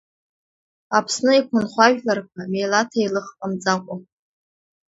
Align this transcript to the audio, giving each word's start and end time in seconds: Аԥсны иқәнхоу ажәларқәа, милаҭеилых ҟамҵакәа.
Аԥсны 0.97 1.31
иқәнхоу 1.39 1.83
ажәларқәа, 1.87 2.41
милаҭеилых 2.51 3.27
ҟамҵакәа. 3.37 3.95